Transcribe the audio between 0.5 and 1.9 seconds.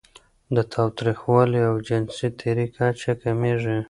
د تاوتریخوالي او